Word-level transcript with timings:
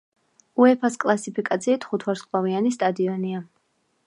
უეფას 0.63 0.97
კლასიფიკაციით 1.03 1.87
ხუთვარსკვლავიანი 1.91 2.77
სტადიონია. 2.79 3.45